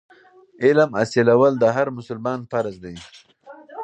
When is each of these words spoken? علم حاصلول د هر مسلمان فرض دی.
علم 0.63 0.89
حاصلول 0.97 1.53
د 1.59 1.65
هر 1.75 1.87
مسلمان 1.97 2.39
فرض 2.51 2.75
دی. 2.83 2.95